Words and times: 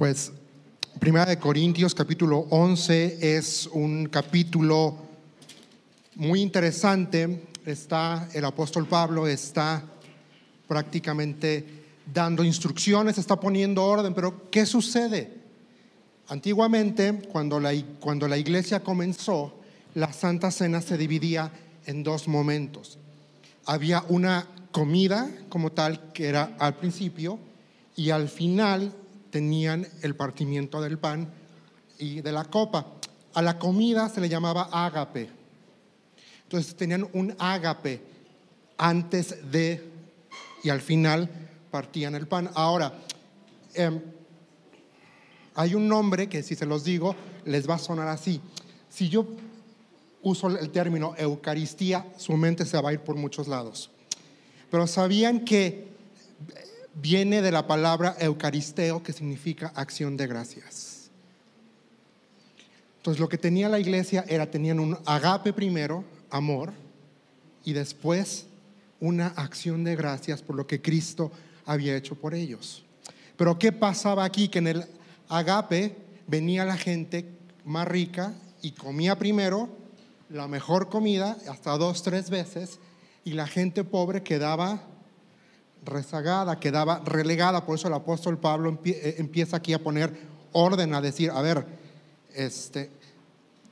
Pues 0.00 0.32
Primera 0.98 1.26
de 1.26 1.38
Corintios 1.38 1.94
capítulo 1.94 2.46
11 2.48 3.36
es 3.36 3.66
un 3.70 4.06
capítulo 4.06 4.96
muy 6.14 6.40
interesante. 6.40 7.48
Está 7.66 8.26
el 8.32 8.46
apóstol 8.46 8.86
Pablo 8.86 9.28
está 9.28 9.84
prácticamente 10.66 11.66
dando 12.10 12.42
instrucciones, 12.42 13.18
está 13.18 13.38
poniendo 13.38 13.84
orden, 13.84 14.14
pero 14.14 14.50
¿qué 14.50 14.64
sucede? 14.64 15.34
Antiguamente, 16.28 17.20
cuando 17.30 17.60
la, 17.60 17.74
cuando 18.00 18.26
la 18.26 18.38
iglesia 18.38 18.80
comenzó, 18.80 19.52
la 19.92 20.14
Santa 20.14 20.50
Cena 20.50 20.80
se 20.80 20.96
dividía 20.96 21.52
en 21.84 22.02
dos 22.02 22.26
momentos. 22.26 22.98
Había 23.66 24.02
una 24.08 24.48
comida 24.72 25.30
como 25.50 25.72
tal, 25.72 26.10
que 26.14 26.26
era 26.28 26.56
al 26.58 26.76
principio, 26.76 27.38
y 27.96 28.08
al 28.08 28.30
final 28.30 28.94
tenían 29.30 29.86
el 30.02 30.16
partimiento 30.16 30.80
del 30.80 30.98
pan 30.98 31.32
y 31.98 32.20
de 32.20 32.32
la 32.32 32.44
copa. 32.44 32.86
A 33.34 33.42
la 33.42 33.58
comida 33.58 34.08
se 34.08 34.20
le 34.20 34.28
llamaba 34.28 34.68
ágape. 34.72 35.30
Entonces 36.42 36.74
tenían 36.74 37.08
un 37.12 37.34
ágape 37.38 38.02
antes 38.76 39.50
de 39.50 39.88
y 40.62 40.70
al 40.70 40.80
final 40.80 41.28
partían 41.70 42.14
el 42.14 42.26
pan. 42.26 42.50
Ahora, 42.54 42.92
em, 43.74 44.00
hay 45.54 45.74
un 45.74 45.88
nombre 45.88 46.28
que 46.28 46.42
si 46.42 46.54
se 46.54 46.66
los 46.66 46.84
digo 46.84 47.14
les 47.44 47.68
va 47.68 47.74
a 47.74 47.78
sonar 47.78 48.08
así. 48.08 48.40
Si 48.88 49.08
yo 49.08 49.26
uso 50.22 50.48
el 50.48 50.70
término 50.70 51.14
Eucaristía, 51.16 52.06
su 52.16 52.32
mente 52.32 52.64
se 52.66 52.80
va 52.80 52.90
a 52.90 52.92
ir 52.92 53.00
por 53.00 53.16
muchos 53.16 53.48
lados. 53.48 53.90
Pero 54.70 54.86
sabían 54.86 55.44
que 55.44 55.89
viene 57.00 57.42
de 57.42 57.52
la 57.52 57.66
palabra 57.66 58.16
Eucaristeo, 58.18 59.02
que 59.02 59.12
significa 59.12 59.72
acción 59.74 60.16
de 60.16 60.26
gracias. 60.26 61.10
Entonces 62.98 63.20
lo 63.20 63.28
que 63.28 63.38
tenía 63.38 63.68
la 63.68 63.78
iglesia 63.78 64.24
era, 64.28 64.50
tenían 64.50 64.78
un 64.78 64.98
agape 65.06 65.52
primero, 65.52 66.04
amor, 66.30 66.72
y 67.64 67.72
después 67.72 68.46
una 69.00 69.28
acción 69.28 69.84
de 69.84 69.96
gracias 69.96 70.42
por 70.42 70.56
lo 70.56 70.66
que 70.66 70.82
Cristo 70.82 71.32
había 71.64 71.96
hecho 71.96 72.14
por 72.14 72.34
ellos. 72.34 72.84
Pero 73.36 73.58
¿qué 73.58 73.72
pasaba 73.72 74.24
aquí? 74.24 74.48
Que 74.48 74.58
en 74.58 74.66
el 74.66 74.84
agape 75.28 75.96
venía 76.26 76.64
la 76.66 76.76
gente 76.76 77.26
más 77.64 77.88
rica 77.88 78.34
y 78.60 78.72
comía 78.72 79.18
primero 79.18 79.68
la 80.28 80.46
mejor 80.46 80.90
comida, 80.90 81.36
hasta 81.48 81.76
dos, 81.78 82.02
tres 82.02 82.28
veces, 82.30 82.78
y 83.24 83.32
la 83.32 83.46
gente 83.46 83.82
pobre 83.82 84.22
quedaba 84.22 84.82
rezagada, 85.84 86.60
quedaba 86.60 87.00
relegada. 87.04 87.64
Por 87.64 87.78
eso 87.78 87.88
el 87.88 87.94
apóstol 87.94 88.38
Pablo 88.38 88.78
eh, 88.84 89.16
empieza 89.18 89.56
aquí 89.56 89.72
a 89.72 89.82
poner 89.82 90.12
orden, 90.52 90.94
a 90.94 91.00
decir, 91.00 91.30
a 91.30 91.40
ver, 91.42 91.66
este, 92.34 92.90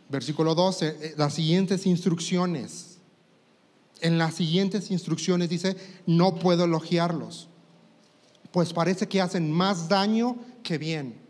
versículo 0.09 0.55
12, 0.55 0.87
eh, 0.87 1.15
las 1.17 1.35
siguientes 1.35 1.87
instrucciones. 1.87 2.99
En 4.01 4.17
las 4.19 4.35
siguientes 4.35 4.91
instrucciones 4.91 5.49
dice, 5.49 5.77
no 6.07 6.37
puedo 6.37 6.65
elogiarlos, 6.65 7.49
pues 8.53 8.73
parece 8.73 9.09
que 9.09 9.21
hacen 9.21 9.51
más 9.51 9.89
daño 9.89 10.37
que 10.63 10.79
bien. 10.79 11.21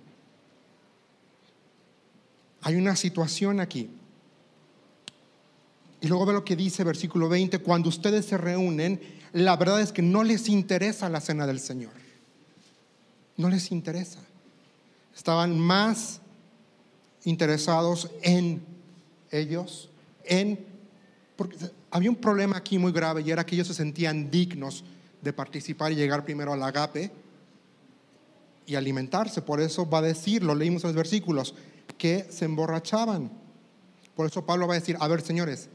Hay 2.61 2.77
una 2.77 2.95
situación 2.97 3.61
aquí. 3.61 3.91
Y 6.01 6.07
luego 6.07 6.27
ve 6.27 6.33
lo 6.33 6.45
que 6.45 6.57
dice 6.57 6.85
versículo 6.85 7.29
20, 7.29 7.59
cuando 7.59 7.89
ustedes 7.89 8.27
se 8.27 8.39
reúnen, 8.39 9.01
la 9.33 9.57
verdad 9.57 9.81
es 9.81 9.93
que 9.93 10.03
no 10.03 10.23
les 10.23 10.49
interesa 10.49 11.09
la 11.09 11.21
cena 11.21 11.47
del 11.47 11.61
Señor. 11.61 11.93
No 13.37 13.49
les 13.49 13.73
interesa. 13.73 14.21
Estaban 15.17 15.59
más 15.59 16.21
interesados 17.25 18.11
en 18.23 18.63
ellos, 19.31 19.91
en... 20.25 20.67
Porque 21.37 21.57
había 21.91 22.11
un 22.11 22.17
problema 22.17 22.57
aquí 22.57 22.79
muy 22.79 22.92
grave 22.92 23.23
y 23.23 23.31
era 23.31 23.45
que 23.45 23.55
ellos 23.55 23.69
se 23.69 23.75
sentían 23.75 24.31
dignos 24.31 24.85
de 25.23 25.33
participar 25.33 25.92
y 25.92 25.97
llegar 25.97 26.25
primero 26.25 26.53
al 26.53 26.63
agape 26.63 27.11
y 28.67 28.75
alimentarse. 28.75 29.42
Por 29.42 29.61
eso 29.61 29.89
va 29.89 29.98
a 29.98 30.03
decir, 30.03 30.42
lo 30.42 30.55
leímos 30.55 30.85
en 30.85 30.89
los 30.89 30.97
versículos, 30.97 31.55
que 31.97 32.27
se 32.31 32.45
emborrachaban. 32.45 33.31
Por 34.14 34.27
eso 34.27 34.45
Pablo 34.45 34.67
va 34.67 34.75
a 34.75 34.79
decir, 34.81 34.97
a 35.01 35.08
ver 35.08 35.23
señores, 35.23 35.69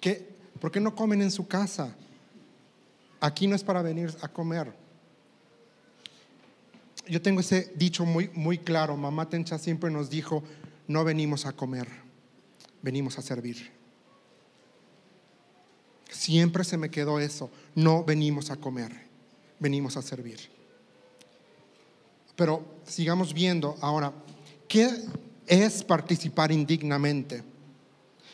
¿qué, 0.00 0.28
¿por 0.60 0.70
qué 0.70 0.80
no 0.80 0.94
comen 0.94 1.22
en 1.22 1.30
su 1.30 1.46
casa? 1.46 1.94
Aquí 3.20 3.46
no 3.46 3.56
es 3.56 3.64
para 3.64 3.82
venir 3.82 4.14
a 4.22 4.28
comer. 4.28 4.72
Yo 7.08 7.22
tengo 7.22 7.40
ese 7.40 7.72
dicho 7.74 8.04
muy, 8.04 8.28
muy 8.34 8.58
claro. 8.58 8.96
Mamá 8.96 9.28
Tencha 9.28 9.58
siempre 9.58 9.90
nos 9.90 10.10
dijo, 10.10 10.42
no 10.86 11.04
venimos 11.04 11.46
a 11.46 11.52
comer, 11.52 11.88
venimos 12.82 13.18
a 13.18 13.22
servir. 13.22 13.70
Siempre 16.10 16.64
se 16.64 16.76
me 16.76 16.90
quedó 16.90 17.18
eso, 17.18 17.50
no 17.74 18.04
venimos 18.04 18.50
a 18.50 18.56
comer, 18.56 18.92
venimos 19.58 19.96
a 19.96 20.02
servir. 20.02 20.38
Pero 22.36 22.64
sigamos 22.86 23.34
viendo 23.34 23.76
ahora, 23.80 24.12
¿qué 24.68 24.88
es 25.46 25.82
participar 25.82 26.52
indignamente? 26.52 27.42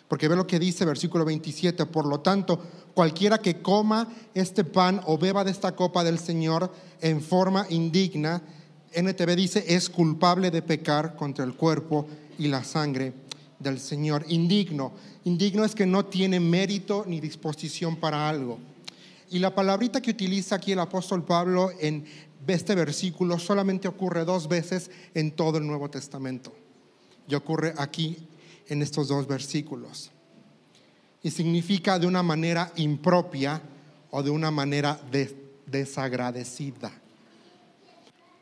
Porque 0.08 0.28
ve 0.28 0.36
lo 0.36 0.46
que 0.46 0.58
dice 0.58 0.84
versículo 0.84 1.24
27, 1.24 1.86
por 1.86 2.06
lo 2.06 2.20
tanto, 2.20 2.60
cualquiera 2.94 3.38
que 3.38 3.62
coma 3.62 4.08
este 4.34 4.64
pan 4.64 5.00
o 5.06 5.18
beba 5.18 5.44
de 5.44 5.50
esta 5.50 5.74
copa 5.74 6.04
del 6.04 6.18
Señor 6.18 6.72
en 7.00 7.20
forma 7.20 7.66
indigna, 7.70 8.42
NTV 8.92 9.34
dice, 9.34 9.64
es 9.66 9.90
culpable 9.90 10.50
de 10.50 10.62
pecar 10.62 11.16
contra 11.16 11.44
el 11.44 11.54
cuerpo 11.54 12.06
y 12.38 12.48
la 12.48 12.62
sangre 12.62 13.12
del 13.58 13.80
Señor. 13.80 14.24
Indigno. 14.28 14.92
Indigno 15.24 15.64
es 15.64 15.74
que 15.74 15.86
no 15.86 16.04
tiene 16.04 16.38
mérito 16.38 17.04
ni 17.06 17.20
disposición 17.20 17.96
para 17.96 18.28
algo. 18.28 18.58
Y 19.30 19.38
la 19.38 19.54
palabrita 19.54 20.00
que 20.00 20.12
utiliza 20.12 20.56
aquí 20.56 20.72
el 20.72 20.78
apóstol 20.78 21.24
Pablo 21.24 21.70
en 21.80 22.04
este 22.46 22.74
versículo 22.74 23.38
solamente 23.38 23.88
ocurre 23.88 24.24
dos 24.24 24.48
veces 24.48 24.90
en 25.14 25.32
todo 25.32 25.58
el 25.58 25.66
Nuevo 25.66 25.88
Testamento. 25.90 26.52
Y 27.26 27.34
ocurre 27.34 27.74
aquí 27.78 28.28
en 28.68 28.82
estos 28.82 29.08
dos 29.08 29.26
versículos 29.26 30.10
y 31.22 31.30
significa 31.30 31.98
de 31.98 32.06
una 32.06 32.22
manera 32.22 32.72
impropia 32.76 33.60
o 34.10 34.22
de 34.22 34.30
una 34.30 34.50
manera 34.50 35.00
desagradecida. 35.66 36.92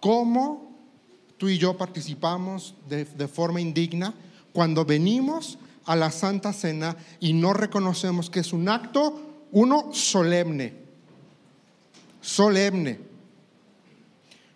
¿Cómo 0.00 0.72
tú 1.38 1.48
y 1.48 1.58
yo 1.58 1.76
participamos 1.76 2.74
de, 2.88 3.04
de 3.04 3.28
forma 3.28 3.60
indigna 3.60 4.14
cuando 4.52 4.84
venimos 4.84 5.58
a 5.84 5.96
la 5.96 6.10
Santa 6.10 6.52
Cena 6.52 6.96
y 7.20 7.32
no 7.32 7.52
reconocemos 7.52 8.30
que 8.30 8.40
es 8.40 8.52
un 8.52 8.68
acto, 8.68 9.46
uno, 9.52 9.90
solemne, 9.92 10.74
solemne. 12.20 12.98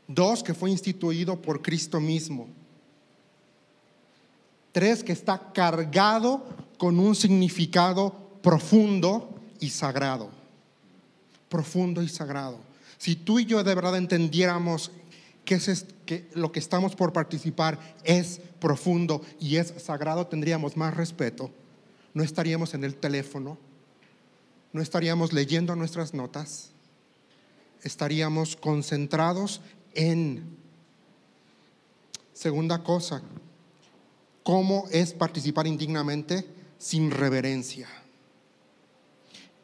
Dos, 0.08 0.42
que 0.42 0.54
fue 0.54 0.70
instituido 0.70 1.40
por 1.40 1.62
Cristo 1.62 2.00
mismo. 2.00 2.48
Tres, 4.76 5.02
que 5.02 5.12
está 5.12 5.54
cargado 5.54 6.44
con 6.76 7.00
un 7.00 7.14
significado 7.14 8.12
profundo 8.42 9.34
y 9.58 9.70
sagrado. 9.70 10.28
Profundo 11.48 12.02
y 12.02 12.10
sagrado. 12.10 12.58
Si 12.98 13.16
tú 13.16 13.38
y 13.38 13.46
yo 13.46 13.64
de 13.64 13.74
verdad 13.74 13.96
entendiéramos 13.96 14.90
que, 15.46 15.54
es, 15.54 15.86
que 16.04 16.28
lo 16.34 16.52
que 16.52 16.58
estamos 16.58 16.94
por 16.94 17.14
participar 17.14 17.78
es 18.04 18.42
profundo 18.60 19.22
y 19.40 19.56
es 19.56 19.72
sagrado, 19.78 20.26
tendríamos 20.26 20.76
más 20.76 20.94
respeto. 20.94 21.50
No 22.12 22.22
estaríamos 22.22 22.74
en 22.74 22.84
el 22.84 22.96
teléfono, 22.96 23.56
no 24.74 24.82
estaríamos 24.82 25.32
leyendo 25.32 25.74
nuestras 25.74 26.12
notas, 26.12 26.68
estaríamos 27.82 28.56
concentrados 28.56 29.62
en... 29.94 30.54
Segunda 32.34 32.82
cosa, 32.82 33.22
¿Cómo 34.46 34.86
es 34.92 35.12
participar 35.12 35.66
indignamente? 35.66 36.46
Sin 36.78 37.10
reverencia. 37.10 37.88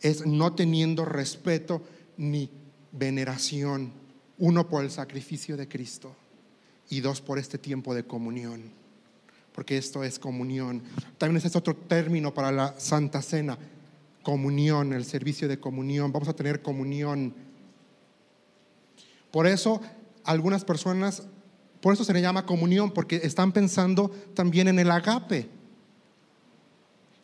Es 0.00 0.26
no 0.26 0.54
teniendo 0.54 1.04
respeto 1.04 1.82
ni 2.16 2.50
veneración. 2.90 3.92
Uno 4.38 4.68
por 4.68 4.82
el 4.82 4.90
sacrificio 4.90 5.56
de 5.56 5.68
Cristo 5.68 6.16
y 6.90 6.98
dos 6.98 7.20
por 7.20 7.38
este 7.38 7.58
tiempo 7.58 7.94
de 7.94 8.02
comunión. 8.02 8.72
Porque 9.54 9.78
esto 9.78 10.02
es 10.02 10.18
comunión. 10.18 10.82
También 11.16 11.46
es 11.46 11.54
otro 11.54 11.76
término 11.76 12.34
para 12.34 12.50
la 12.50 12.74
Santa 12.80 13.22
Cena. 13.22 13.56
Comunión, 14.24 14.94
el 14.94 15.04
servicio 15.04 15.46
de 15.46 15.60
comunión. 15.60 16.10
Vamos 16.10 16.28
a 16.28 16.34
tener 16.34 16.60
comunión. 16.60 17.32
Por 19.30 19.46
eso 19.46 19.80
algunas 20.24 20.64
personas 20.64 21.22
por 21.82 21.92
eso 21.92 22.04
se 22.04 22.14
le 22.14 22.22
llama 22.22 22.46
comunión, 22.46 22.90
porque 22.92 23.20
están 23.22 23.52
pensando 23.52 24.08
también 24.34 24.68
en 24.68 24.78
el 24.78 24.90
agape. 24.90 25.50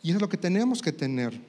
Y 0.02 0.10
eso 0.10 0.18
es 0.18 0.20
lo 0.20 0.28
que 0.28 0.36
tenemos 0.36 0.82
que 0.82 0.92
tener. 0.92 1.40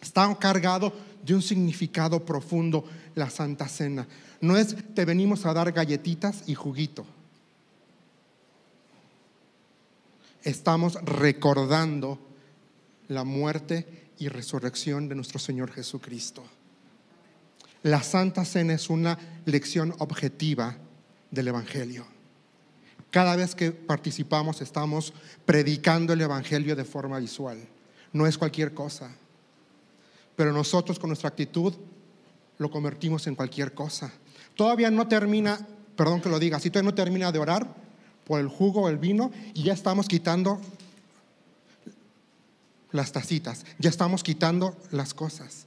Está 0.00 0.34
cargado 0.38 0.94
de 1.22 1.34
un 1.34 1.42
significado 1.42 2.24
profundo 2.24 2.84
la 3.14 3.28
Santa 3.28 3.68
Cena. 3.68 4.08
No 4.40 4.56
es 4.56 4.74
te 4.94 5.04
venimos 5.04 5.44
a 5.44 5.52
dar 5.52 5.70
galletitas 5.72 6.44
y 6.46 6.54
juguito. 6.54 7.04
estamos 10.44 10.94
recordando 11.04 12.18
la 13.08 13.24
muerte 13.24 14.10
y 14.18 14.28
resurrección 14.28 15.08
de 15.08 15.14
nuestro 15.14 15.38
Señor 15.38 15.72
Jesucristo. 15.72 16.42
La 17.82 18.02
Santa 18.02 18.44
Cena 18.44 18.74
es 18.74 18.90
una 18.90 19.18
lección 19.44 19.94
objetiva 19.98 20.76
del 21.30 21.48
Evangelio. 21.48 22.06
Cada 23.12 23.36
vez 23.36 23.54
que 23.54 23.72
participamos 23.72 24.62
estamos 24.62 25.12
predicando 25.44 26.14
el 26.14 26.22
Evangelio 26.22 26.74
de 26.74 26.86
forma 26.86 27.18
visual. 27.18 27.58
No 28.10 28.26
es 28.26 28.38
cualquier 28.38 28.72
cosa. 28.72 29.14
Pero 30.34 30.50
nosotros 30.50 30.98
con 30.98 31.10
nuestra 31.10 31.28
actitud 31.28 31.74
lo 32.56 32.70
convertimos 32.70 33.26
en 33.26 33.34
cualquier 33.34 33.74
cosa. 33.74 34.10
Todavía 34.56 34.90
no 34.90 35.08
termina, 35.08 35.58
perdón 35.94 36.22
que 36.22 36.30
lo 36.30 36.38
diga, 36.38 36.58
si 36.58 36.70
todavía 36.70 36.90
no 36.90 36.94
termina 36.94 37.30
de 37.30 37.38
orar 37.38 37.74
por 38.24 38.40
el 38.40 38.48
jugo 38.48 38.84
o 38.84 38.88
el 38.88 38.96
vino 38.96 39.30
y 39.52 39.62
ya 39.62 39.74
estamos 39.74 40.08
quitando 40.08 40.58
las 42.92 43.12
tacitas, 43.12 43.66
ya 43.78 43.90
estamos 43.90 44.22
quitando 44.22 44.74
las 44.90 45.12
cosas. 45.12 45.66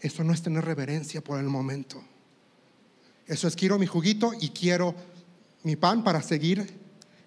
Eso 0.00 0.24
no 0.24 0.32
es 0.32 0.42
tener 0.42 0.64
reverencia 0.64 1.20
por 1.20 1.38
el 1.38 1.46
momento. 1.46 2.02
Eso 3.28 3.46
es 3.46 3.54
quiero 3.54 3.78
mi 3.78 3.86
juguito 3.86 4.32
y 4.40 4.48
quiero 4.48 4.96
mi 5.62 5.76
pan 5.76 6.04
para 6.04 6.22
seguir 6.22 6.66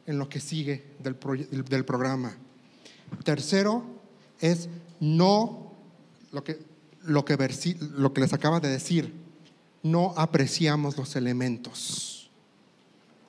en 0.05 0.19
lo 0.19 0.29
que 0.29 0.39
sigue 0.39 0.95
del, 0.99 1.17
del 1.65 1.85
programa. 1.85 2.35
Tercero 3.23 3.83
es 4.39 4.69
no, 4.99 5.73
lo 6.31 6.43
que, 6.43 6.59
lo, 7.03 7.25
que 7.25 7.37
lo 7.95 8.13
que 8.13 8.21
les 8.21 8.33
acaba 8.33 8.59
de 8.59 8.69
decir, 8.69 9.13
no 9.83 10.13
apreciamos 10.17 10.97
los 10.97 11.15
elementos. 11.15 12.29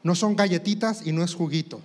No 0.03 0.15
son 0.15 0.37
galletitas 0.37 1.07
y 1.07 1.13
no 1.13 1.23
es 1.23 1.35
juguito. 1.35 1.81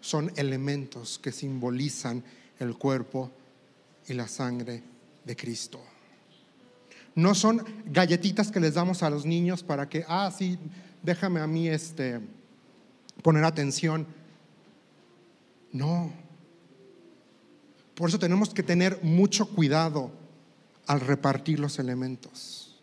Son 0.00 0.32
elementos 0.36 1.18
que 1.18 1.32
simbolizan 1.32 2.24
el 2.58 2.76
cuerpo 2.76 3.30
y 4.08 4.14
la 4.14 4.26
sangre 4.26 4.82
de 5.24 5.36
Cristo. 5.36 5.80
No 7.18 7.34
son 7.34 7.64
galletitas 7.86 8.52
que 8.52 8.60
les 8.60 8.74
damos 8.74 9.02
a 9.02 9.10
los 9.10 9.26
niños 9.26 9.64
para 9.64 9.88
que, 9.88 10.04
ah, 10.06 10.30
sí, 10.36 10.56
déjame 11.02 11.40
a 11.40 11.46
mí 11.46 11.68
este, 11.68 12.20
poner 13.22 13.44
atención. 13.44 14.06
No. 15.72 16.12
Por 17.96 18.08
eso 18.08 18.20
tenemos 18.20 18.54
que 18.54 18.62
tener 18.62 19.02
mucho 19.02 19.48
cuidado 19.48 20.12
al 20.86 21.00
repartir 21.00 21.58
los 21.58 21.80
elementos. 21.80 22.80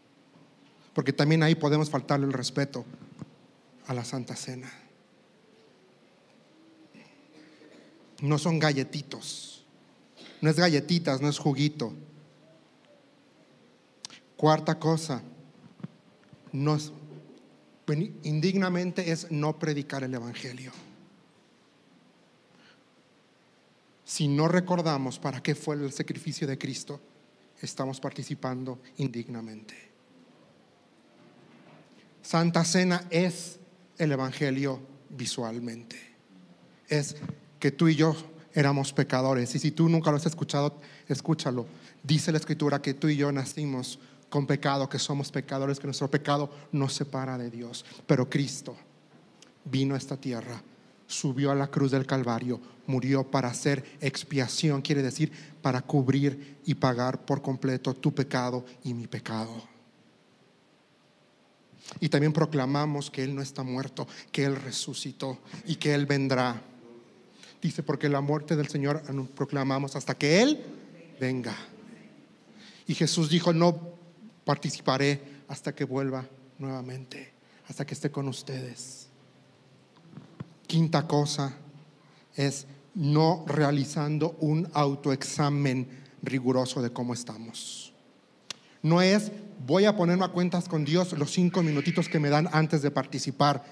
Porque 0.94 1.14
también 1.14 1.42
ahí 1.42 1.56
podemos 1.56 1.90
faltarle 1.90 2.26
el 2.26 2.34
respeto 2.34 2.84
a 3.88 3.94
la 3.94 4.04
Santa 4.04 4.36
Cena. 4.36 4.70
No 8.22 8.38
son 8.38 8.60
galletitos 8.60 9.56
no 10.46 10.52
es 10.52 10.58
galletitas, 10.58 11.22
no 11.22 11.28
es 11.28 11.40
juguito. 11.40 11.92
Cuarta 14.38 14.78
cosa, 14.78 15.22
no, 16.52 16.78
indignamente 18.24 19.12
es 19.12 19.32
no 19.32 19.58
predicar 19.58 20.04
el 20.04 20.14
Evangelio. 20.14 20.72
Si 24.04 24.28
no 24.28 24.48
recordamos 24.48 25.20
para 25.20 25.42
qué 25.42 25.56
fue 25.56 25.76
el 25.76 25.92
sacrificio 25.92 26.48
de 26.48 26.58
Cristo, 26.58 27.02
estamos 27.62 28.00
participando 28.00 28.80
indignamente. 28.98 29.74
Santa 32.22 32.64
Cena 32.64 33.06
es 33.10 33.60
el 33.98 34.12
Evangelio 34.12 34.80
visualmente. 35.10 35.98
Es 36.88 37.16
que 37.60 37.72
tú 37.72 37.88
y 37.88 37.96
yo 37.96 38.16
éramos 38.54 38.94
pecadores. 38.94 39.54
Y 39.56 39.60
si 39.60 39.72
tú 39.72 39.90
nunca 39.90 40.12
lo 40.12 40.18
has 40.18 40.26
escuchado, 40.26 40.80
escúchalo. 41.08 41.68
Dice 42.04 42.32
la 42.32 42.38
escritura 42.38 42.82
que 42.82 42.94
tú 42.94 43.10
y 43.10 43.16
yo 43.16 43.32
nacimos 43.32 44.00
con 44.36 44.46
pecado, 44.46 44.90
que 44.90 45.00
somos 45.00 45.32
pecadores, 45.32 45.80
que 45.80 45.88
nuestro 45.88 46.12
pecado 46.12 46.50
nos 46.74 46.92
separa 46.92 47.38
de 47.38 47.50
Dios. 47.50 47.86
Pero 48.06 48.30
Cristo 48.30 48.76
vino 49.64 49.96
a 49.96 49.98
esta 49.98 50.18
tierra, 50.18 50.62
subió 51.08 51.52
a 51.52 51.56
la 51.56 51.68
cruz 51.68 51.92
del 51.92 52.06
Calvario, 52.06 52.60
murió 52.86 53.24
para 53.24 53.48
hacer 53.48 53.98
expiación, 54.02 54.82
quiere 54.82 55.02
decir 55.02 55.32
para 55.62 55.82
cubrir 55.82 56.58
y 56.66 56.76
pagar 56.76 57.24
por 57.24 57.42
completo 57.42 57.94
tu 57.94 58.14
pecado 58.14 58.66
y 58.84 58.94
mi 58.94 59.08
pecado. 59.08 59.54
Y 62.02 62.10
también 62.10 62.34
proclamamos 62.34 63.10
que 63.10 63.24
Él 63.24 63.34
no 63.34 63.42
está 63.42 63.64
muerto, 63.64 64.06
que 64.34 64.44
Él 64.44 64.58
resucitó 64.58 65.40
y 65.66 65.78
que 65.78 65.94
Él 65.94 66.06
vendrá. 66.06 66.62
Dice, 67.62 67.84
porque 67.84 68.10
la 68.10 68.20
muerte 68.20 68.58
del 68.58 68.68
Señor 68.68 69.02
proclamamos 69.34 69.96
hasta 69.96 70.14
que 70.14 70.42
Él 70.42 70.62
venga. 71.22 71.56
Y 72.86 72.96
Jesús 72.96 73.30
dijo, 73.30 73.54
no 73.54 73.95
participaré 74.46 75.22
hasta 75.48 75.76
que 75.76 75.84
vuelva 75.84 76.26
nuevamente, 76.58 77.34
hasta 77.68 77.86
que 77.86 77.94
esté 77.94 78.12
con 78.12 78.28
ustedes. 78.30 79.08
Quinta 80.68 81.06
cosa 81.06 81.54
es 82.36 82.66
no 82.94 83.44
realizando 83.48 84.38
un 84.40 84.70
autoexamen 84.74 85.88
riguroso 86.24 86.82
de 86.82 86.92
cómo 86.92 87.14
estamos. 87.14 87.92
No 88.82 89.02
es 89.02 89.32
voy 89.66 89.86
a 89.86 89.96
ponerme 89.96 90.26
a 90.26 90.30
cuentas 90.30 90.70
con 90.70 90.86
Dios 90.86 91.12
los 91.14 91.32
cinco 91.32 91.64
minutitos 91.64 92.08
que 92.08 92.20
me 92.20 92.30
dan 92.30 92.48
antes 92.54 92.82
de 92.82 92.92
participar 92.92 93.64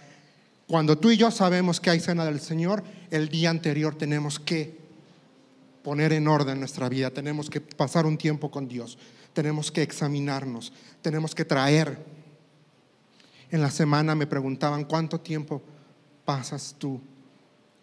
cuando 0.68 0.98
tú 0.98 1.12
y 1.12 1.18
yo 1.18 1.30
sabemos 1.30 1.80
que 1.80 1.90
hay 1.90 2.00
cena 2.00 2.26
del 2.26 2.40
Señor, 2.40 2.84
el 3.12 3.30
día 3.30 3.50
anterior 3.50 3.96
tenemos 3.96 4.40
que 4.40 4.78
poner 5.84 6.14
en 6.14 6.28
orden 6.28 6.60
nuestra 6.60 6.88
vida, 6.88 7.12
tenemos 7.12 7.50
que 7.50 7.60
pasar 7.60 8.06
un 8.06 8.18
tiempo 8.18 8.50
con 8.50 8.68
Dios, 8.68 8.98
tenemos 9.34 9.72
que 9.72 9.82
examinarnos, 9.82 10.72
tenemos 11.02 11.36
que 11.36 11.46
traer. 11.46 11.98
En 13.52 13.62
la 13.62 13.72
semana 13.72 14.16
me 14.16 14.28
preguntaban, 14.28 14.86
¿cuánto 14.86 15.20
tiempo 15.20 15.62
pasas 16.26 16.76
tú 16.78 17.02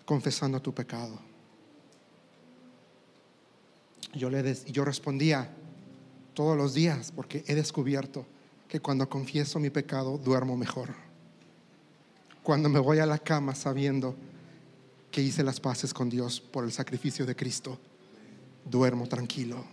confesando 0.05 0.61
tu 0.61 0.73
pecado? 0.73 1.19
Yo, 4.15 4.31
le 4.31 4.55
yo 4.67 4.85
respondía, 4.85 5.51
todos 6.35 6.57
los 6.57 6.75
días, 6.75 7.13
porque 7.15 7.45
he 7.47 7.55
descubierto 7.55 8.27
que 8.69 8.81
cuando 8.81 9.09
confieso 9.09 9.59
mi 9.59 9.71
pecado 9.71 10.17
duermo 10.17 10.57
mejor 10.57 10.95
cuando 12.43 12.69
me 12.69 12.79
voy 12.79 12.99
a 12.99 13.07
la 13.07 13.19
cama 13.19 13.55
sabiendo 13.55 14.17
que 15.11 15.23
hice 15.23 15.43
las 15.43 15.61
paces 15.61 15.93
con 15.93 16.09
Dios 16.09 16.41
por 16.41 16.65
el 16.65 16.73
sacrificio 16.73 17.27
de 17.27 17.37
Cristo, 17.37 17.79
duermo 18.65 19.07
tranquilo. 19.07 19.65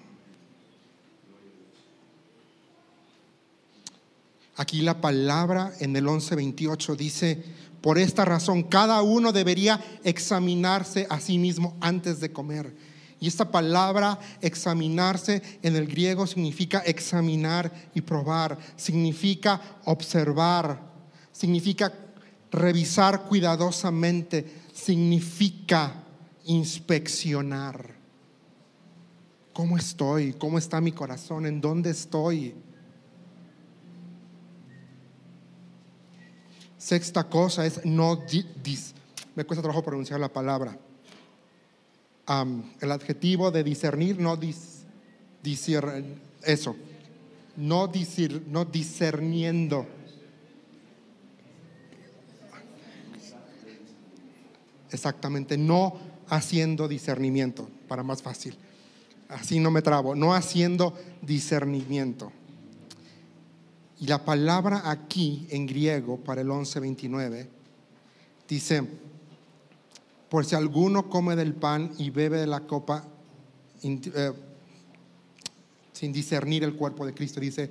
Aquí 4.57 4.81
la 4.81 4.99
palabra 4.99 5.71
en 5.79 5.95
el 5.95 6.05
11:28 6.07 6.95
dice, 6.97 7.43
por 7.81 7.97
esta 7.97 8.25
razón 8.25 8.63
cada 8.63 9.01
uno 9.01 9.31
debería 9.31 9.79
examinarse 10.03 11.07
a 11.09 11.19
sí 11.19 11.37
mismo 11.37 11.77
antes 11.79 12.19
de 12.19 12.33
comer. 12.33 12.75
Y 13.19 13.27
esta 13.27 13.49
palabra 13.49 14.19
examinarse 14.41 15.41
en 15.63 15.75
el 15.75 15.87
griego 15.87 16.27
significa 16.27 16.79
examinar 16.79 17.71
y 17.95 18.01
probar, 18.01 18.59
significa 18.75 19.79
observar, 19.85 20.81
significa 21.31 21.91
Revisar 22.51 23.23
cuidadosamente 23.23 24.45
significa 24.73 26.03
inspeccionar. 26.45 27.95
¿Cómo 29.51 29.77
estoy? 29.77 30.33
¿Cómo 30.33 30.57
está 30.57 30.79
mi 30.79 30.91
corazón? 30.91 31.45
¿En 31.45 31.59
dónde 31.59 31.89
estoy? 31.89 32.55
Sexta 36.87 37.25
cosa 37.25 37.65
es 37.65 37.83
no 37.83 38.23
me 39.35 39.43
cuesta 39.43 39.61
trabajo 39.61 39.83
pronunciar 39.83 40.21
la 40.21 40.31
palabra. 40.31 40.79
el 42.79 42.91
adjetivo 42.93 43.51
de 43.51 43.61
discernir, 43.61 44.17
no 44.21 44.37
dis, 44.37 44.85
eso, 46.43 46.77
no, 47.57 47.91
no 48.47 48.63
discerniendo 48.63 49.85
exactamente, 54.89 55.57
no 55.57 55.97
haciendo 56.29 56.87
discernimiento, 56.87 57.69
para 57.89 58.01
más 58.01 58.21
fácil. 58.21 58.55
Así 59.27 59.59
no 59.59 59.71
me 59.71 59.81
trabo, 59.81 60.15
no 60.15 60.33
haciendo 60.33 60.97
discernimiento. 61.21 62.31
Y 63.99 64.07
la 64.07 64.23
palabra 64.23 64.89
aquí 64.89 65.47
en 65.49 65.65
griego 65.65 66.17
para 66.17 66.41
el 66.41 66.47
11:29 66.47 67.47
dice, 68.47 68.83
por 70.29 70.45
si 70.45 70.55
alguno 70.55 71.09
come 71.09 71.35
del 71.35 71.53
pan 71.53 71.91
y 71.97 72.09
bebe 72.09 72.37
de 72.37 72.47
la 72.47 72.61
copa 72.61 73.05
eh, 73.83 74.31
sin 75.93 76.13
discernir 76.13 76.63
el 76.63 76.75
cuerpo 76.75 77.05
de 77.05 77.13
Cristo, 77.13 77.39
dice 77.39 77.69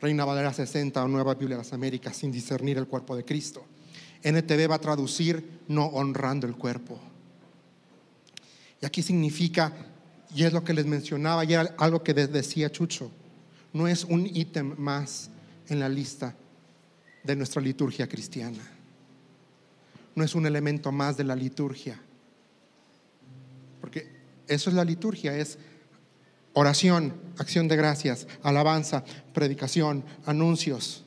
Reina 0.00 0.24
Valera 0.24 0.52
60 0.52 1.04
o 1.04 1.08
Nueva 1.08 1.34
Biblia 1.34 1.56
de 1.56 1.62
las 1.62 1.72
Américas, 1.72 2.16
sin 2.16 2.32
discernir 2.32 2.78
el 2.78 2.86
cuerpo 2.86 3.14
de 3.14 3.24
Cristo. 3.24 3.64
NTV 4.22 4.70
va 4.70 4.76
a 4.76 4.80
traducir 4.80 5.60
no 5.68 5.86
honrando 5.86 6.46
el 6.46 6.56
cuerpo. 6.56 6.98
Y 8.80 8.86
aquí 8.86 9.02
significa, 9.02 9.72
y 10.34 10.44
es 10.44 10.52
lo 10.52 10.64
que 10.64 10.72
les 10.72 10.86
mencionaba, 10.86 11.44
y 11.44 11.52
era 11.52 11.74
algo 11.78 12.02
que 12.02 12.14
decía 12.14 12.70
Chucho, 12.70 13.10
no 13.72 13.86
es 13.86 14.04
un 14.04 14.26
ítem 14.26 14.74
más 14.78 15.30
en 15.68 15.80
la 15.80 15.88
lista 15.88 16.34
de 17.24 17.36
nuestra 17.36 17.62
liturgia 17.62 18.08
cristiana. 18.08 18.62
No 20.14 20.24
es 20.24 20.34
un 20.34 20.46
elemento 20.46 20.92
más 20.92 21.16
de 21.16 21.24
la 21.24 21.36
liturgia. 21.36 21.98
Porque 23.80 24.08
eso 24.46 24.70
es 24.70 24.76
la 24.76 24.84
liturgia, 24.84 25.36
es 25.36 25.58
oración, 26.52 27.14
acción 27.38 27.68
de 27.68 27.76
gracias, 27.76 28.26
alabanza, 28.42 29.04
predicación, 29.32 30.04
anuncios. 30.26 31.04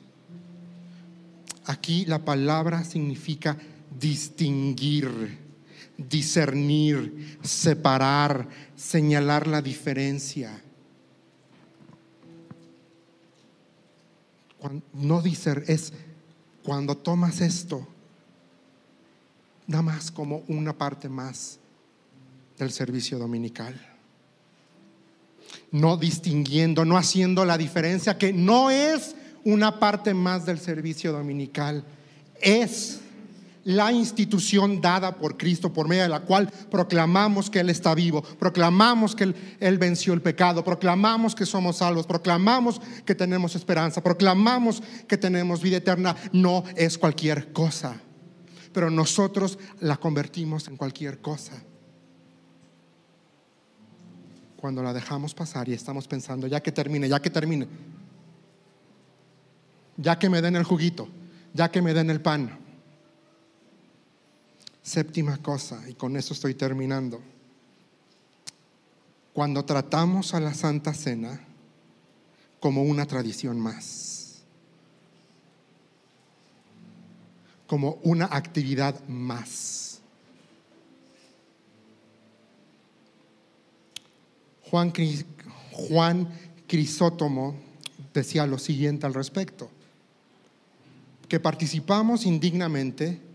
Aquí 1.64 2.04
la 2.06 2.24
palabra 2.24 2.84
significa 2.84 3.56
distinguir, 3.98 5.38
discernir, 5.96 7.38
separar, 7.42 8.48
señalar 8.76 9.46
la 9.46 9.62
diferencia. 9.62 10.62
No 14.92 15.22
dice, 15.22 15.62
es 15.66 15.92
cuando 16.62 16.96
tomas 16.96 17.40
esto, 17.40 17.86
nada 19.66 19.82
más 19.82 20.10
como 20.10 20.42
una 20.48 20.72
parte 20.72 21.08
más 21.08 21.58
del 22.58 22.70
servicio 22.70 23.18
dominical. 23.18 23.80
No 25.70 25.96
distinguiendo, 25.96 26.84
no 26.84 26.96
haciendo 26.96 27.44
la 27.44 27.58
diferencia, 27.58 28.18
que 28.18 28.32
no 28.32 28.70
es 28.70 29.14
una 29.44 29.78
parte 29.78 30.14
más 30.14 30.46
del 30.46 30.58
servicio 30.58 31.12
dominical, 31.12 31.84
es 32.40 33.00
la 33.66 33.90
institución 33.90 34.80
dada 34.80 35.16
por 35.16 35.36
Cristo, 35.36 35.72
por 35.72 35.88
medio 35.88 36.04
de 36.04 36.08
la 36.08 36.20
cual 36.20 36.48
proclamamos 36.70 37.50
que 37.50 37.58
Él 37.58 37.68
está 37.68 37.96
vivo, 37.96 38.22
proclamamos 38.22 39.16
que 39.16 39.34
Él, 39.58 39.78
venció 39.78 40.14
el 40.14 40.22
pecado, 40.22 40.62
proclamamos 40.62 41.34
que 41.34 41.44
somos 41.44 41.78
salvos, 41.78 42.06
proclamamos 42.06 42.80
que 43.04 43.16
tenemos 43.16 43.56
esperanza, 43.56 44.04
proclamamos 44.04 44.80
que 45.08 45.16
tenemos 45.16 45.62
vida 45.62 45.78
eterna. 45.78 46.14
No 46.32 46.62
es 46.76 46.96
cualquier 46.96 47.52
cosa, 47.52 48.00
pero 48.72 48.88
nosotros 48.88 49.58
la 49.80 49.96
convertimos 49.96 50.68
en 50.68 50.76
cualquier 50.76 51.20
cosa. 51.20 51.54
Cuando 54.56 54.80
la 54.80 54.92
dejamos 54.92 55.34
pasar 55.34 55.68
y 55.68 55.72
estamos 55.72 56.06
pensando, 56.06 56.46
ya 56.46 56.62
que 56.62 56.70
termine, 56.70 57.08
ya 57.08 57.20
que 57.20 57.30
termine, 57.30 57.66
ya 59.96 60.16
que 60.20 60.30
me 60.30 60.40
den 60.40 60.54
el 60.54 60.62
juguito, 60.62 61.08
ya 61.52 61.68
que 61.68 61.82
me 61.82 61.94
den 61.94 62.10
el 62.10 62.20
pan 62.20 62.65
Séptima 64.86 65.36
cosa, 65.38 65.82
y 65.88 65.94
con 65.94 66.16
eso 66.16 66.32
estoy 66.32 66.54
terminando. 66.54 67.20
Cuando 69.32 69.64
tratamos 69.64 70.32
a 70.32 70.38
la 70.38 70.54
Santa 70.54 70.94
Cena 70.94 71.40
como 72.60 72.84
una 72.84 73.04
tradición 73.04 73.58
más, 73.58 74.44
como 77.66 77.98
una 78.04 78.26
actividad 78.26 79.04
más. 79.08 79.98
Juan, 84.70 84.92
Juan 85.72 86.28
Crisótomo 86.68 87.56
decía 88.14 88.46
lo 88.46 88.60
siguiente 88.60 89.04
al 89.04 89.14
respecto, 89.14 89.68
que 91.28 91.40
participamos 91.40 92.24
indignamente 92.24 93.25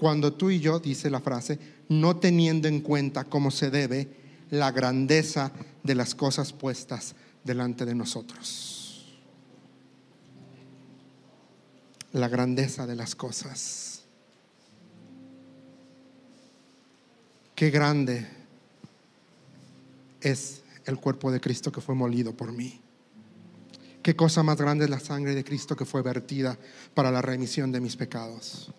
cuando 0.00 0.32
tú 0.32 0.48
y 0.48 0.60
yo, 0.60 0.80
dice 0.80 1.10
la 1.10 1.20
frase, 1.20 1.58
no 1.90 2.16
teniendo 2.16 2.68
en 2.68 2.80
cuenta 2.80 3.24
cómo 3.24 3.50
se 3.50 3.70
debe 3.70 4.08
la 4.48 4.70
grandeza 4.70 5.52
de 5.82 5.94
las 5.94 6.14
cosas 6.14 6.54
puestas 6.54 7.14
delante 7.44 7.84
de 7.84 7.94
nosotros. 7.94 9.20
La 12.12 12.28
grandeza 12.28 12.86
de 12.86 12.96
las 12.96 13.14
cosas. 13.14 14.04
Qué 17.54 17.68
grande 17.68 18.26
es 20.22 20.62
el 20.86 20.96
cuerpo 20.96 21.30
de 21.30 21.42
Cristo 21.42 21.70
que 21.70 21.82
fue 21.82 21.94
molido 21.94 22.34
por 22.34 22.52
mí. 22.52 22.80
Qué 24.02 24.16
cosa 24.16 24.42
más 24.42 24.56
grande 24.56 24.84
es 24.86 24.90
la 24.90 24.98
sangre 24.98 25.34
de 25.34 25.44
Cristo 25.44 25.76
que 25.76 25.84
fue 25.84 26.00
vertida 26.00 26.58
para 26.94 27.10
la 27.10 27.20
remisión 27.20 27.70
de 27.70 27.80
mis 27.80 27.96
pecados. 27.96 28.72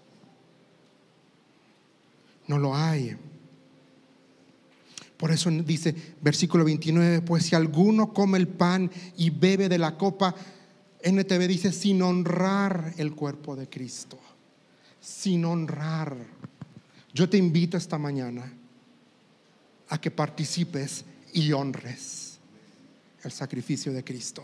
No 2.52 2.60
lo 2.60 2.76
hay. 2.76 3.16
Por 5.16 5.32
eso 5.32 5.50
dice 5.50 5.96
versículo 6.20 6.66
29, 6.66 7.22
pues 7.22 7.46
si 7.46 7.56
alguno 7.56 8.12
come 8.12 8.38
el 8.38 8.50
pan 8.50 8.92
y 9.16 9.30
bebe 9.30 9.70
de 9.70 9.78
la 9.78 9.98
copa, 9.98 10.36
NTV 11.02 11.48
dice, 11.48 11.72
sin 11.72 12.02
honrar 12.02 12.94
el 12.98 13.16
cuerpo 13.16 13.56
de 13.56 13.70
Cristo, 13.70 14.20
sin 15.00 15.46
honrar. 15.46 16.18
Yo 17.14 17.30
te 17.30 17.38
invito 17.38 17.78
esta 17.78 17.98
mañana 17.98 18.52
a 19.88 20.02
que 20.02 20.12
participes 20.12 21.06
y 21.32 21.54
honres 21.54 22.38
el 23.24 23.32
sacrificio 23.32 23.94
de 23.94 24.04
Cristo. 24.04 24.44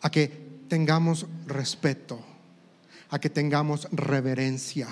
A 0.00 0.10
que 0.10 0.26
tengamos 0.66 1.24
respeto 1.46 2.37
a 3.10 3.18
que 3.18 3.30
tengamos 3.30 3.88
reverencia. 3.90 4.88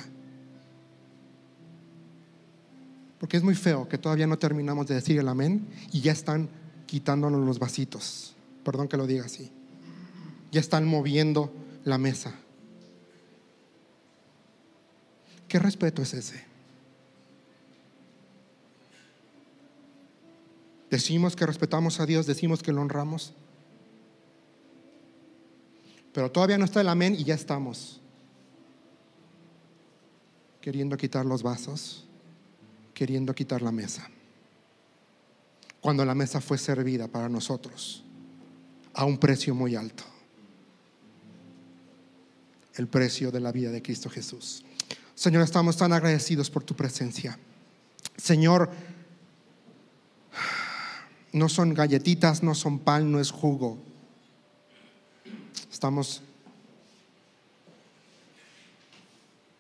Porque 3.18 3.36
es 3.36 3.42
muy 3.42 3.54
feo 3.54 3.88
que 3.88 3.98
todavía 3.98 4.26
no 4.26 4.38
terminamos 4.38 4.86
de 4.86 4.94
decir 4.94 5.18
el 5.18 5.28
amén 5.28 5.66
y 5.92 6.00
ya 6.00 6.12
están 6.12 6.48
quitándonos 6.86 7.44
los 7.44 7.58
vasitos. 7.58 8.34
Perdón 8.64 8.88
que 8.88 8.96
lo 8.96 9.06
diga 9.06 9.24
así. 9.24 9.50
Ya 10.52 10.60
están 10.60 10.86
moviendo 10.86 11.52
la 11.84 11.98
mesa. 11.98 12.34
¿Qué 15.48 15.58
respeto 15.58 16.02
es 16.02 16.14
ese? 16.14 16.44
Decimos 20.90 21.36
que 21.36 21.46
respetamos 21.46 22.00
a 22.00 22.06
Dios, 22.06 22.26
decimos 22.26 22.62
que 22.62 22.72
lo 22.72 22.80
honramos. 22.80 23.34
Pero 26.12 26.30
todavía 26.30 26.58
no 26.58 26.64
está 26.64 26.80
el 26.80 26.88
amén 26.88 27.14
y 27.14 27.24
ya 27.24 27.34
estamos 27.34 28.00
queriendo 30.66 30.96
quitar 30.96 31.24
los 31.24 31.44
vasos, 31.44 32.04
queriendo 32.92 33.32
quitar 33.32 33.62
la 33.62 33.70
mesa. 33.70 34.10
Cuando 35.80 36.04
la 36.04 36.12
mesa 36.12 36.40
fue 36.40 36.58
servida 36.58 37.06
para 37.06 37.28
nosotros 37.28 38.02
a 38.92 39.04
un 39.04 39.16
precio 39.16 39.54
muy 39.54 39.76
alto. 39.76 40.02
El 42.74 42.88
precio 42.88 43.30
de 43.30 43.38
la 43.38 43.52
vida 43.52 43.70
de 43.70 43.80
Cristo 43.80 44.10
Jesús. 44.10 44.64
Señor, 45.14 45.44
estamos 45.44 45.76
tan 45.76 45.92
agradecidos 45.92 46.50
por 46.50 46.64
tu 46.64 46.74
presencia. 46.74 47.38
Señor, 48.16 48.68
no 51.32 51.48
son 51.48 51.74
galletitas, 51.74 52.42
no 52.42 52.56
son 52.56 52.80
pan, 52.80 53.12
no 53.12 53.20
es 53.20 53.30
jugo. 53.30 53.78
Estamos 55.70 56.22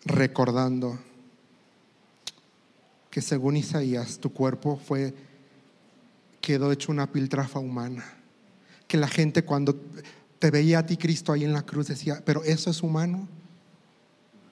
recordando 0.06 0.98
que 3.10 3.20
según 3.20 3.56
Isaías 3.56 4.18
tu 4.18 4.32
cuerpo 4.32 4.76
fue 4.76 5.14
quedó 6.40 6.70
hecho 6.70 6.92
una 6.92 7.10
piltrafa 7.10 7.58
humana, 7.58 8.04
que 8.86 8.96
la 8.96 9.08
gente 9.08 9.44
cuando 9.44 9.74
te 10.38 10.50
veía 10.52 10.78
a 10.78 10.86
ti 10.86 10.96
Cristo 10.96 11.32
ahí 11.32 11.42
en 11.42 11.52
la 11.52 11.62
cruz 11.62 11.88
decía, 11.88 12.22
pero 12.24 12.44
eso 12.44 12.70
es 12.70 12.82
humano. 12.82 13.26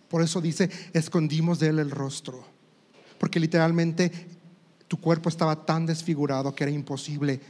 Por 0.09 0.23
eso 0.23 0.41
dice, 0.41 0.71
escondimos 0.93 1.61
de 1.61 1.69
él 1.69 1.79
el 1.79 1.91
rostro, 1.91 2.45
porque 3.19 3.39
literalmente 3.39 4.11
tu 4.89 5.01
cuerpo 5.01 5.29
estaba 5.29 5.67
tan 5.67 5.87
desfigurado 5.87 6.55
que 6.55 6.65
era 6.65 6.73
imposible 6.73 7.41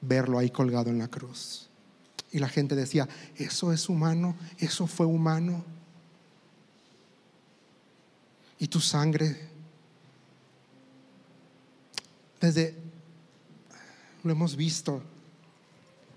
verlo 0.00 0.38
ahí 0.38 0.48
colgado 0.48 0.88
en 0.88 0.98
la 0.98 1.08
cruz. 1.08 1.68
Y 2.32 2.38
la 2.38 2.48
gente 2.48 2.74
decía, 2.74 3.06
eso 3.36 3.72
es 3.72 3.88
humano, 3.88 4.34
eso 4.58 4.86
fue 4.86 5.04
humano 5.04 5.62
y 8.60 8.68
tu 8.68 8.78
sangre. 8.78 9.36
Desde, 12.40 12.76
lo 14.22 14.30
hemos 14.30 14.54
visto, 14.54 15.02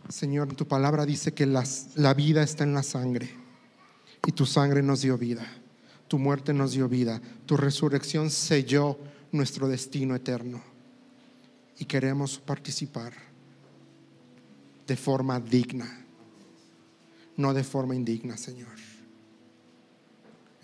Señor, 0.09 0.53
tu 0.53 0.67
palabra 0.67 1.05
dice 1.05 1.33
que 1.33 1.45
la 1.47 2.13
vida 2.13 2.43
está 2.43 2.63
en 2.63 2.73
la 2.73 2.83
sangre 2.83 3.29
y 4.27 4.31
tu 4.33 4.45
sangre 4.45 4.83
nos 4.83 5.01
dio 5.01 5.17
vida, 5.17 5.45
tu 6.07 6.19
muerte 6.19 6.53
nos 6.53 6.73
dio 6.73 6.87
vida, 6.87 7.21
tu 7.45 7.57
resurrección 7.57 8.29
selló 8.29 8.99
nuestro 9.31 9.67
destino 9.67 10.15
eterno 10.15 10.61
y 11.79 11.85
queremos 11.85 12.39
participar 12.39 13.13
de 14.85 14.95
forma 14.97 15.39
digna, 15.39 16.05
no 17.37 17.53
de 17.53 17.63
forma 17.63 17.95
indigna, 17.95 18.37
Señor. 18.37 18.92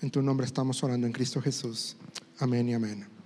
En 0.02 0.10
tu 0.12 0.22
nombre 0.22 0.46
estamos 0.46 0.82
orando 0.84 1.08
en 1.08 1.14
Cristo 1.14 1.42
Jesús. 1.42 1.98
Amén 2.40 2.70
y 2.70 2.74
amén. 2.74 3.19